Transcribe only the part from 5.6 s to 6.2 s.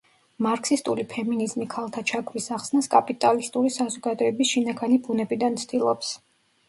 ცდილობს.